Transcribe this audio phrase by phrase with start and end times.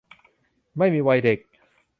[0.77, 1.39] ไม่มีวัยเด็ก